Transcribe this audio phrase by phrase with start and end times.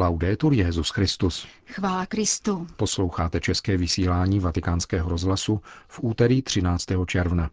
[0.00, 1.46] Laudetur Jezus Christus.
[1.66, 2.66] Chvála Kristu.
[2.76, 6.86] Posloucháte české vysílání Vatikánského rozhlasu v úterý 13.
[7.06, 7.50] června.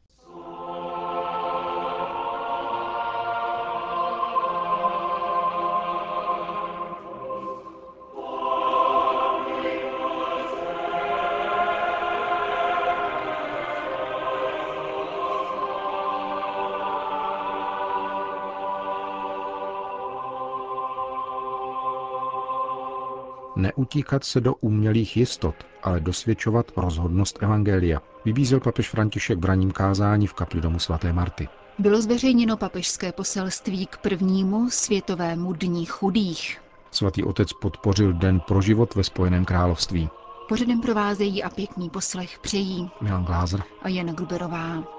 [23.58, 30.28] Neutíkat se do umělých jistot, ale dosvědčovat rozhodnost Evangelia, vybízel papež František v raním kázání
[30.28, 31.48] v kapli domu svaté Marty.
[31.80, 36.62] Bylo zveřejněno papežské poselství k prvnímu světovému dní chudých.
[36.92, 40.10] Svatý otec podpořil Den pro život ve Spojeném království.
[40.50, 44.97] Pořadem provázejí a pěkný poslech přejí Milan Glázer a Jana Gruberová.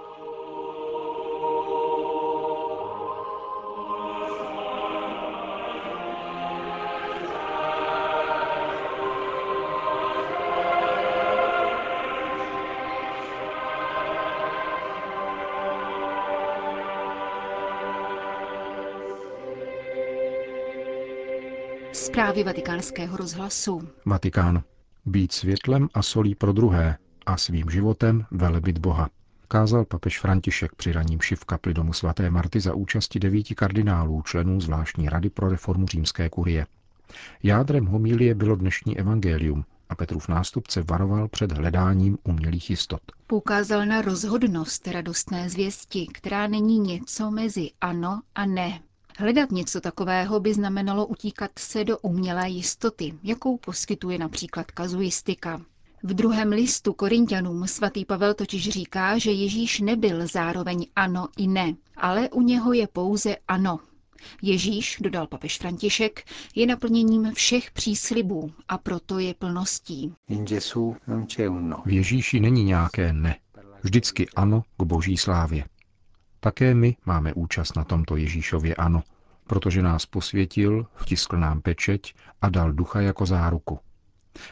[22.09, 23.89] Zprávy vatikánského rozhlasu.
[24.07, 24.63] Vatikán.
[25.07, 29.09] Být světlem a solí pro druhé a svým životem velebit Boha.
[29.49, 34.61] Kázal papež František při raním v kapli domu svaté Marty za účasti devíti kardinálů, členů
[34.61, 36.67] zvláštní rady pro reformu římské kurie.
[37.43, 43.01] Jádrem homílie bylo dnešní evangelium a Petrův nástupce varoval před hledáním umělých jistot.
[43.27, 48.81] Poukázal na rozhodnost radostné zvěsti, která není něco mezi ano a ne,
[49.21, 55.61] Hledat něco takového by znamenalo utíkat se do umělé jistoty, jakou poskytuje například kazuistika.
[56.03, 61.75] V druhém listu Korintianům svatý Pavel totiž říká, že Ježíš nebyl zároveň ano i ne,
[61.97, 63.81] ale u něho je pouze ano.
[64.43, 70.15] Ježíš, dodal papež František, je naplněním všech příslibů a proto je plností.
[71.49, 71.83] No.
[71.87, 73.37] V Ježíši není nějaké ne,
[73.83, 75.65] vždycky ano k boží slávě.
[76.41, 79.03] Také my máme účast na tomto Ježíšově ano,
[79.47, 83.79] protože nás posvětil, vtiskl nám pečeť a dal ducha jako záruku.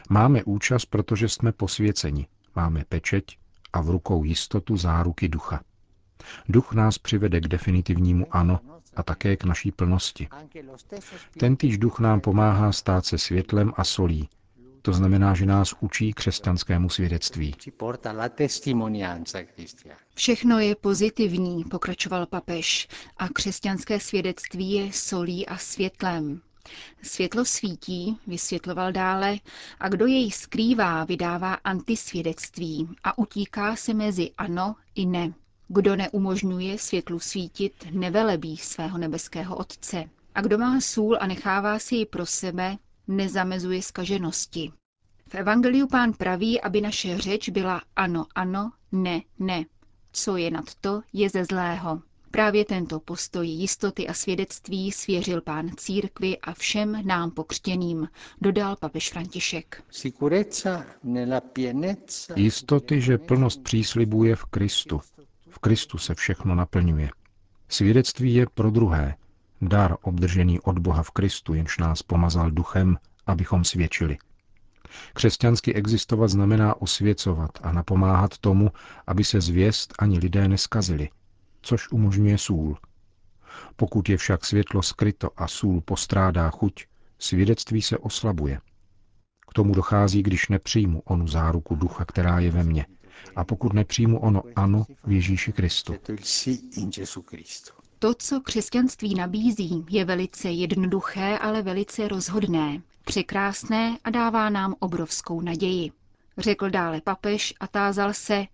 [0.09, 3.37] Máme účast, protože jsme posvěceni, máme pečeť
[3.73, 5.61] a v rukou jistotu záruky ducha.
[6.49, 8.59] Duch nás přivede k definitivnímu ano
[8.95, 10.27] a také k naší plnosti.
[11.39, 14.29] Tentýž duch nám pomáhá stát se světlem a solí,
[14.87, 17.55] to znamená, že nás učí křesťanskému svědectví.
[20.15, 22.87] Všechno je pozitivní, pokračoval papež,
[23.17, 26.41] a křesťanské svědectví je solí a světlem.
[27.01, 29.37] Světlo svítí, vysvětloval dále,
[29.79, 35.33] a kdo jej skrývá, vydává antisvědectví a utíká se mezi ano i ne.
[35.67, 40.03] Kdo neumožňuje světlu svítit, nevelebí svého nebeského Otce.
[40.35, 44.71] A kdo má sůl a nechává si ji pro sebe, nezamezuje skaženosti.
[45.29, 49.65] V Evangeliu pán praví, aby naše řeč byla ano, ano, ne, ne.
[50.11, 52.01] Co je nad to, je ze zlého.
[52.31, 58.07] Právě tento postoj jistoty a svědectví svěřil pán církvi a všem nám pokřtěným,
[58.41, 59.83] dodal papež František.
[62.35, 65.01] Jistoty, že plnost příslibů je v Kristu.
[65.49, 67.09] V Kristu se všechno naplňuje.
[67.69, 69.15] Svědectví je pro druhé,
[69.61, 72.97] dar obdržený od Boha v Kristu, jenž nás pomazal duchem,
[73.27, 74.17] abychom svědčili.
[75.13, 78.71] Křesťansky existovat znamená osvěcovat a napomáhat tomu,
[79.07, 81.09] aby se zvěst ani lidé neskazili,
[81.61, 82.77] což umožňuje sůl.
[83.75, 86.85] Pokud je však světlo skryto a sůl postrádá chuť,
[87.19, 88.59] svědectví se oslabuje.
[89.49, 92.85] K tomu dochází, když nepřijmu onu záruku ducha, která je ve mně,
[93.35, 95.95] a pokud nepřijmu ono ano v Ježíši Kristu.
[97.99, 105.41] To, co křesťanství nabízí, je velice jednoduché, ale velice rozhodné, překrásné a dává nám obrovskou
[105.41, 105.91] naději.
[106.37, 108.45] Řekl dále papež a tázal se,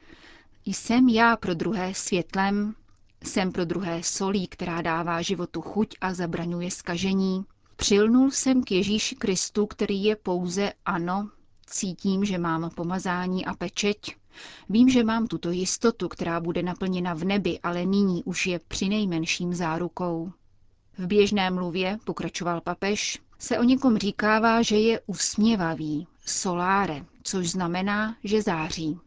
[0.65, 2.75] jsem já pro druhé světlem,
[3.23, 7.45] jsem pro druhé solí, která dává životu chuť a zabraňuje skažení.
[7.75, 11.29] Přilnul jsem k Ježíši Kristu, který je pouze ano,
[11.65, 14.15] cítím, že mám pomazání a pečeť,
[14.69, 18.89] Vím, že mám tuto jistotu, která bude naplněna v nebi, ale nyní už je při
[18.89, 20.31] nejmenším zárukou.
[20.97, 28.15] V běžné mluvě, pokračoval papež, se o někom říkává, že je usměvavý, soláre, což znamená,
[28.23, 28.97] že září.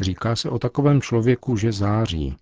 [0.00, 2.36] Říká se o takovém člověku, že září.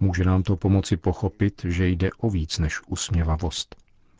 [0.00, 3.76] Může nám to pomoci pochopit, že jde o víc než usměvavost.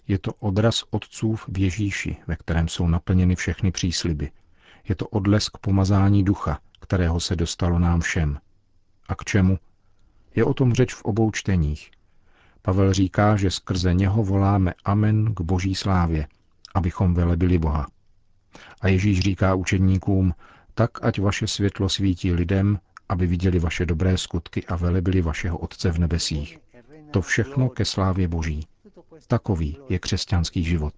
[0.08, 4.30] Je to odraz otcův v Ježíši, ve kterém jsou naplněny všechny přísliby.
[4.88, 8.38] Je to odlesk pomazání ducha, kterého se dostalo nám všem.
[9.08, 9.58] A k čemu?
[10.34, 11.90] Je o tom řeč v obou čteních.
[12.62, 16.26] Pavel říká, že skrze něho voláme amen k boží slávě
[16.74, 17.86] abychom velebili Boha.
[18.80, 20.34] A Ježíš říká učedníkům,
[20.74, 22.78] tak ať vaše světlo svítí lidem,
[23.08, 26.58] aby viděli vaše dobré skutky a velebili vašeho Otce v nebesích.
[27.10, 28.66] To všechno ke slávě Boží.
[29.28, 30.94] Takový je křesťanský život.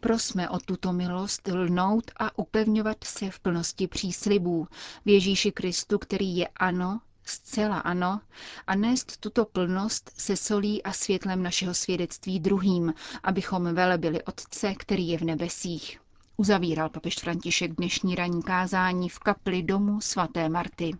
[0.00, 4.68] Prosme o tuto milost lnout a upevňovat se v plnosti příslibů
[5.04, 8.20] v Ježíši Kristu, který je ano, zcela ano,
[8.66, 15.08] a nést tuto plnost se solí a světlem našeho svědectví druhým, abychom velebili Otce, který
[15.08, 16.00] je v nebesích.
[16.36, 20.92] Uzavíral papež František dnešní ranní kázání v kapli domu svaté Marty.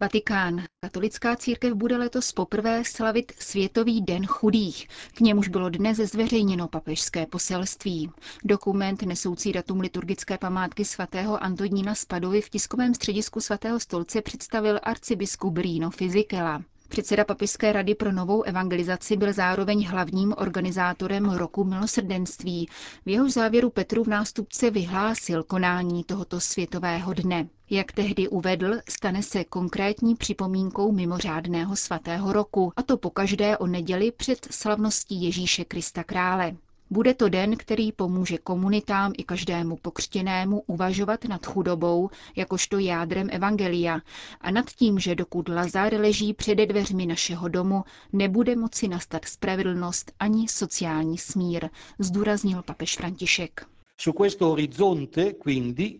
[0.00, 0.64] Vatikán.
[0.80, 4.88] Katolická církev bude letos poprvé slavit Světový den chudých.
[5.14, 8.10] K němuž bylo dnes zveřejněno papežské poselství.
[8.44, 15.56] Dokument nesoucí datum liturgické památky svatého Antonína Spadovy v tiskovém středisku svatého stolce představil arcibiskup
[15.58, 16.62] Rino Fizikela.
[16.88, 22.68] Předseda Papižské rady pro novou evangelizaci byl zároveň hlavním organizátorem roku milosrdenství.
[23.06, 27.48] V jeho závěru Petru v nástupce vyhlásil konání tohoto světového dne.
[27.70, 34.12] Jak tehdy uvedl, stane se konkrétní připomínkou mimořádného svatého roku, a to pokaždé o neděli
[34.12, 36.56] před slavností Ježíše Krista Krále.
[36.90, 44.00] Bude to den, který pomůže komunitám i každému pokřtěnému uvažovat nad chudobou, jakožto jádrem evangelia,
[44.40, 50.12] a nad tím, že dokud Lazar leží před dveřmi našeho domu, nebude moci nastat spravedlnost
[50.20, 53.66] ani sociální smír, zdůraznil papež František.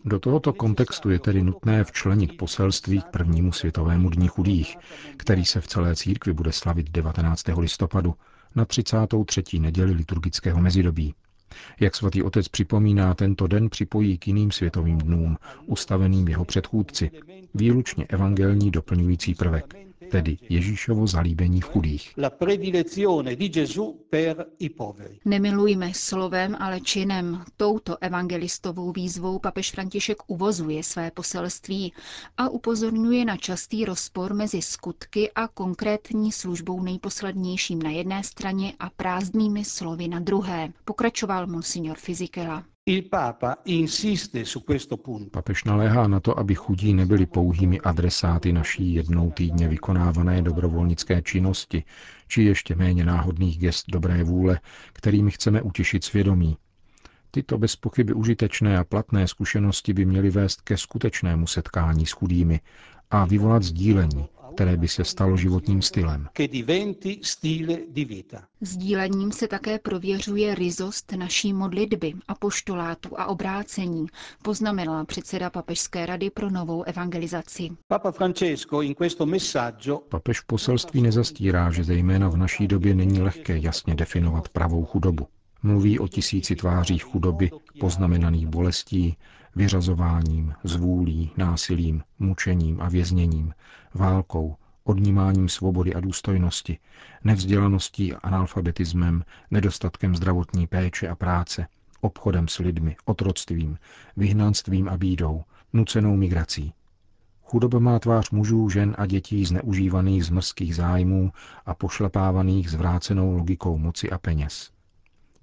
[0.05, 4.77] Do tohoto kontextu je tedy nutné včlenit poselství k prvnímu světovému dní chudých,
[5.17, 7.43] který se v celé církvi bude slavit 19.
[7.57, 8.15] listopadu
[8.55, 9.59] na 33.
[9.59, 11.13] neděli liturgického mezidobí.
[11.79, 17.11] Jak svatý otec připomíná, tento den připojí k jiným světovým dnům, ustaveným jeho předchůdci,
[17.53, 19.73] výlučně evangelní doplňující prvek,
[20.11, 22.13] tedy Ježíšovo zalíbení v chudých.
[25.25, 27.43] Nemilujme slovem, ale činem.
[27.57, 31.93] Touto evangelistovou výzvou papež František uvozuje své poselství
[32.37, 38.89] a upozorňuje na častý rozpor mezi skutky a konkrétní službou nejposlednějším na jedné straně a
[38.89, 42.63] prázdnými slovy na druhé, pokračoval monsignor Fizikela.
[45.31, 51.83] Papež naléhá na to, aby chudí nebyli pouhými adresáty naší jednou týdně vykonávané dobrovolnické činnosti,
[52.27, 54.59] či ještě méně náhodných gest dobré vůle,
[54.93, 56.57] kterými chceme utěšit svědomí.
[57.35, 62.59] Tyto bez pochyby užitečné a platné zkušenosti by měly vést ke skutečnému setkání s chudými
[63.11, 66.27] a vyvolat sdílení, které by se stalo životním stylem.
[68.61, 74.07] Sdílením se také prověřuje rizost naší modlitby, apoštolátu a obrácení,
[74.43, 77.69] poznamenala předseda Papežské rady pro novou evangelizaci.
[80.09, 85.27] Papež v poselství nezastírá, že zejména v naší době není lehké jasně definovat pravou chudobu.
[85.63, 89.17] Mluví o tisíci tvářích chudoby, poznamenaných bolestí,
[89.55, 93.53] vyřazováním, zvůlí, násilím, mučením a vězněním,
[93.93, 96.77] válkou, odnímáním svobody a důstojnosti,
[97.23, 101.67] nevzdělaností a analfabetismem, nedostatkem zdravotní péče a práce,
[102.01, 103.77] obchodem s lidmi, otroctvím,
[104.17, 105.43] vyhnanstvím a bídou,
[105.73, 106.73] nucenou migrací.
[107.43, 111.31] Chudoba má tvář mužů, žen a dětí zneužívaných z mrzkých zájmů
[111.65, 114.74] a pošlapávaných zvrácenou logikou moci a peněz.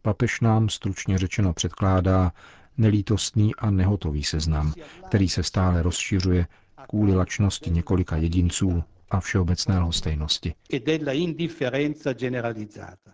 [0.02, 2.32] Papež nám stručně řečeno předkládá
[2.79, 4.74] nelítostný a nehotový seznam,
[5.06, 6.46] který se stále rozšiřuje
[6.88, 10.55] kvůli lačnosti několika jedinců a všeobecné lhostejnosti.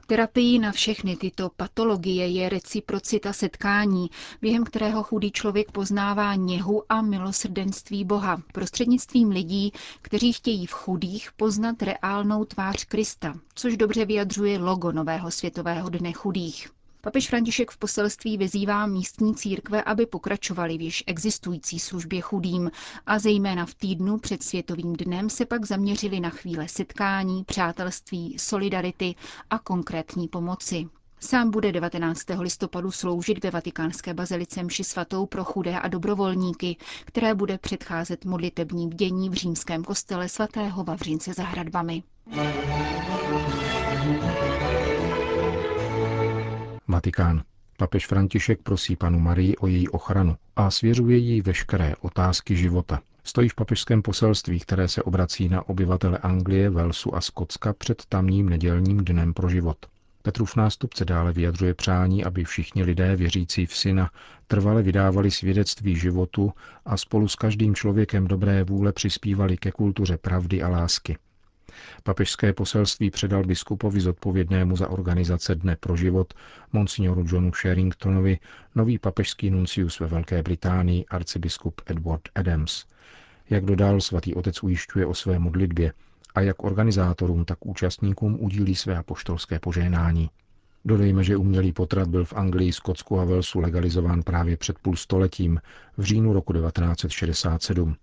[0.06, 4.10] Terapií na všechny tyto patologie je reciprocita setkání,
[4.40, 9.72] během kterého chudý člověk poznává něhu a milosrdenství Boha prostřednictvím lidí,
[10.02, 16.12] kteří chtějí v chudých poznat reálnou tvář Krista, což dobře vyjadřuje logo Nového světového dne
[16.12, 16.68] chudých.
[17.00, 22.70] Papež František v poselství vyzývá místní církve, aby pokračovali v již existující službě chudým
[23.06, 29.14] a zejména v týdnu před Světovým dnem se pak zaměřili na chvíle setkání, přátelství, solidarity
[29.50, 30.88] a konkrétní pomoci.
[31.20, 32.20] Sám bude 19.
[32.38, 38.88] listopadu sloužit ve vatikánské bazilice mši svatou pro chudé a dobrovolníky, které bude předcházet modlitební
[38.88, 42.02] bdění v římském kostele svatého Vavřince za hradbami.
[46.88, 47.42] Vatikán.
[47.76, 53.00] Papež František prosí panu Marii o její ochranu a svěřuje jí veškeré otázky života.
[53.25, 58.49] Stojí v papežském poselství, které se obrací na obyvatele Anglie, Velsu a Skotska před tamním
[58.49, 59.76] nedělním dnem pro život.
[60.23, 64.11] Petrův nástupce dále vyjadřuje přání, aby všichni lidé věřící v syna
[64.47, 66.52] trvale vydávali svědectví životu
[66.87, 71.16] a spolu s každým člověkem dobré vůle přispívali ke kultuře pravdy a lásky.
[72.02, 76.35] Papežské poselství předal biskupovi zodpovědnému za organizace Dne pro život,
[76.73, 78.38] monsignoru Johnu Sherringtonovi,
[78.75, 82.85] nový papežský nuncius ve Velké Británii, arcibiskup Edward Adams.
[83.50, 85.92] Jak dodal, svatý otec ujišťuje o své modlitbě
[86.35, 90.30] a jak organizátorům, tak účastníkům udílí své apoštolské požehnání.
[90.85, 95.61] Dodejme, že umělý potrat byl v Anglii, Skotsku a Walesu legalizován právě před půl stoletím,
[95.97, 97.97] v říjnu roku 1967.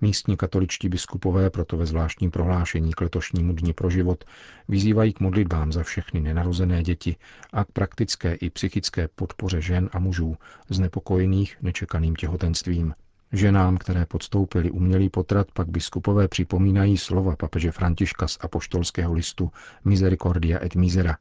[0.00, 4.24] Místní katoličtí biskupové proto ve zvláštním prohlášení k letošnímu dni pro život
[4.68, 7.16] vyzývají k modlitbám za všechny nenarozené děti
[7.52, 10.36] a k praktické i psychické podpoře žen a mužů
[10.68, 12.94] znepokojených nečekaným těhotenstvím.
[13.32, 19.50] Ženám, které podstoupili umělý potrat, pak biskupové připomínají slova papeže Františka z apoštolského listu
[19.84, 21.16] Misericordia et Misera.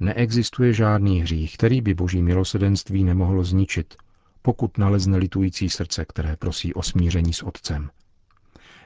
[0.00, 3.96] Neexistuje žádný hřích, který by boží milosedenství nemohlo zničit,
[4.42, 7.90] pokud nalezne litující srdce, které prosí o smíření s Otcem.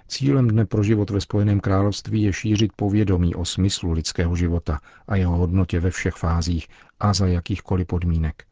[0.09, 5.17] Cílem Dne pro život ve Spojeném království je šířit povědomí o smyslu lidského života a
[5.17, 6.69] jeho hodnotě ve všech fázích
[7.01, 8.45] a za jakýchkoliv podmínek.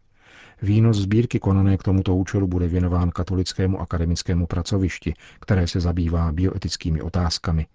[0.63, 7.03] Výnos sbírky konané k tomuto účelu bude věnován katolickému akademickému pracovišti, které se zabývá bioetickými
[7.03, 7.67] otázkami.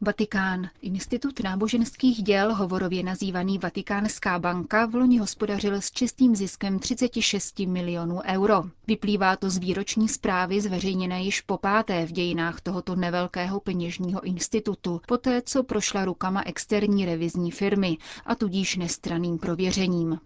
[0.00, 0.68] Vatikán.
[0.82, 8.20] Institut náboženských děl, hovorově nazývaný Vatikánská banka, v loni hospodařil s čistým ziskem 36 milionů
[8.24, 8.64] euro.
[8.86, 15.00] Vyplývá to z výroční zprávy zveřejněné již po páté v dějinách tohoto nevelkého peněžního institutu,
[15.08, 20.18] poté co prošla rukama externí revizní firmy a tudíž nestraným prověřením.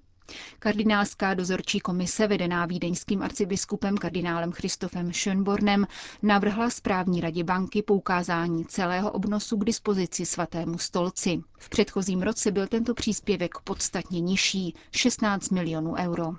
[0.59, 5.87] Kardinálská dozorčí komise vedená vídeňským arcibiskupem kardinálem Christofem Schönbornem
[6.23, 11.41] navrhla správní radě banky poukázání celého obnosu k dispozici svatému stolci.
[11.59, 16.33] V předchozím roce byl tento příspěvek podstatně nižší, 16 milionů euro.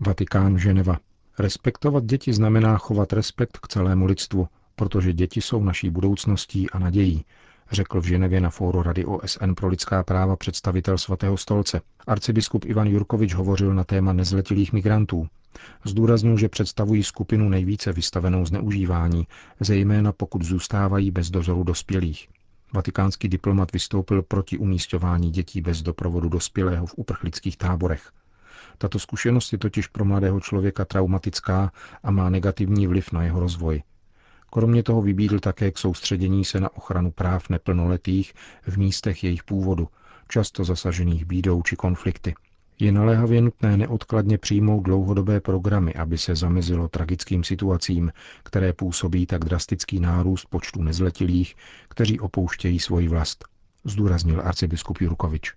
[0.00, 0.98] Vatikán Ženeva.
[1.38, 7.24] Respektovat děti znamená chovat respekt k celému lidstvu, protože děti jsou naší budoucností a nadějí,
[7.72, 11.80] řekl v Ženevě na fóru Rady OSN pro lidská práva představitel svatého stolce.
[12.06, 15.28] Arcibiskup Ivan Jurkovič hovořil na téma nezletilých migrantů.
[15.84, 19.26] Zdůraznil, že představují skupinu nejvíce vystavenou zneužívání,
[19.60, 22.28] zejména pokud zůstávají bez dozoru dospělých.
[22.74, 28.12] Vatikánský diplomat vystoupil proti umístování dětí bez doprovodu dospělého v uprchlických táborech.
[28.78, 33.82] Tato zkušenost je totiž pro mladého člověka traumatická a má negativní vliv na jeho rozvoj.
[34.50, 39.88] Kromě toho vybídl také k soustředění se na ochranu práv neplnoletých v místech jejich původu,
[40.28, 42.34] často zasažených bídou či konflikty.
[42.78, 48.12] Je naléhavě nutné neodkladně přijmout dlouhodobé programy, aby se zamezilo tragickým situacím,
[48.42, 51.56] které působí tak drastický nárůst počtu nezletilých,
[51.88, 53.44] kteří opouštějí svoji vlast,
[53.84, 55.52] zdůraznil arcibiskup Jurkovič.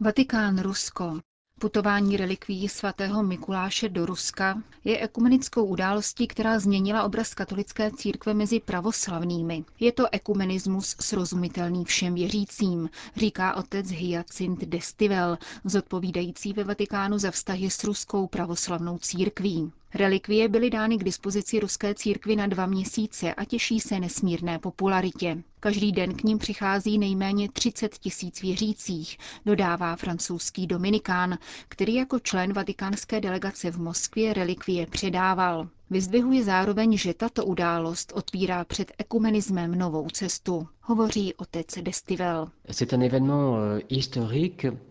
[0.00, 1.20] Vatikán Rusko.
[1.62, 8.60] Putování relikví svatého Mikuláše do Ruska je ekumenickou událostí, která změnila obraz katolické církve mezi
[8.60, 9.64] pravoslavnými.
[9.80, 17.70] Je to ekumenismus srozumitelný všem věřícím, říká otec Hyacint Destivel, zodpovídající ve Vatikánu za vztahy
[17.70, 19.72] s ruskou pravoslavnou církví.
[19.94, 25.42] Relikvie byly dány k dispozici ruské církvi na dva měsíce a těší se nesmírné popularitě.
[25.60, 32.52] Každý den k ním přichází nejméně 30 tisíc věřících, dodává francouzský Dominikán, který jako člen
[32.52, 35.68] vatikánské delegace v Moskvě relikvie předával.
[35.92, 40.66] Vyzdvihuje zároveň, že tato událost otvírá před ekumenismem novou cestu.
[40.80, 42.48] Hovoří otec Destivel.
[42.68, 42.74] Euh,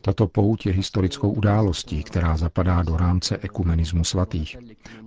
[0.01, 4.58] tato pouť je historickou událostí, která zapadá do rámce ekumenismu svatých.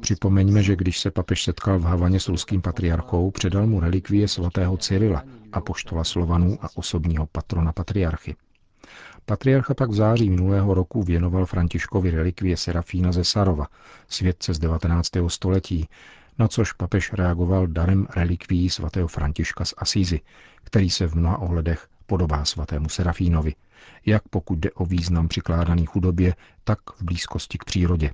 [0.01, 4.77] Připomeňme, že když se papež setkal v Havaně s ruským patriarchou, předal mu relikvie svatého
[4.77, 5.23] Cyrila,
[5.53, 8.35] apoštola Slovanů a osobního patrona patriarchy.
[9.27, 13.67] Patriarcha pak v září minulého roku věnoval Františkovi relikvie Serafína ze Sarova,
[14.09, 15.11] svědce z 19.
[15.29, 15.89] století,
[16.39, 20.21] na což papež reagoval darem relikví svatého Františka z Asízy,
[20.65, 23.55] který se v mnoha ohledech podobá svatému Serafínovi,
[24.07, 28.11] jak pokud jde o význam přikládaný chudobě, tak v blízkosti k přírodě.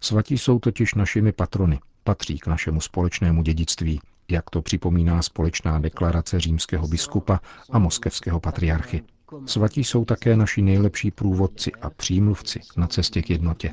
[0.00, 6.40] Svatí jsou totiž našimi patrony, patří k našemu společnému dědictví, jak to připomíná společná deklarace
[6.40, 9.02] římského biskupa a moskevského patriarchy.
[9.46, 13.70] Svatí jsou také naši nejlepší průvodci a přímluvci na cestě k jednotě.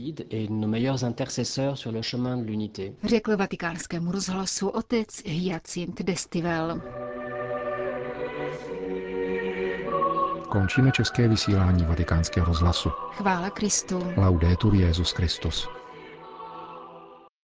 [3.03, 6.81] Řekl vatikánskému rozhlasu otec Hyacint Destivel.
[10.49, 12.89] Končíme české vysílání vatikánského rozhlasu.
[12.89, 13.99] Chvála Kristu.
[14.17, 15.67] Laudetur Jezus Christus.